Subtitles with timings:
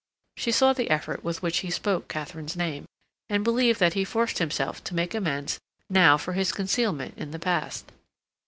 [0.35, 2.85] She saw the effort with which he spoke Katharine's name,
[3.29, 5.59] and believed that he forced himself to make amends
[5.91, 7.91] now for his concealment in the past.